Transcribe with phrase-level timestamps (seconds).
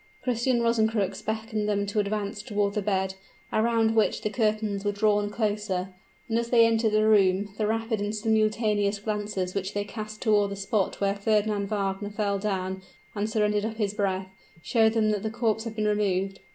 [0.23, 3.13] Christian Rosencrux beckoned them to advance toward the bed,
[3.53, 5.89] around which the curtains were drawn closer;
[6.27, 10.49] and as they entered the room, the rapid and simultaneous glances which they cast toward
[10.49, 12.81] the spot where Fernand Wagner fell down
[13.13, 14.29] and surrendered up his breath,
[14.63, 16.39] showed them that the corpse had been removed.